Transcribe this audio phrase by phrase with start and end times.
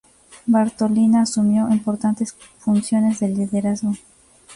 [0.47, 3.93] Bartolina asumió importantes funciones de liderazgo.